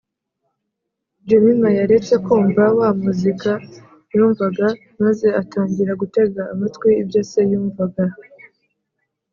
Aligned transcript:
Jemima 1.27 1.69
yaretse 1.77 2.13
kumva 2.25 2.63
wa 2.79 2.89
muzika 3.03 3.51
yumvaga 4.15 4.67
maze 5.03 5.27
atangira 5.41 5.91
gutega 6.01 6.41
amatwi 6.53 6.89
ibyo 7.01 7.21
se 7.31 7.41
yumvaga 7.51 8.05